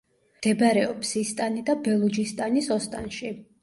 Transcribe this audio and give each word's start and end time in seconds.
მდებარეობს 0.37 1.13
სისტანი 1.17 1.63
და 1.71 1.79
ბელუჯისტანის 1.87 2.75
ოსტანში. 2.81 3.37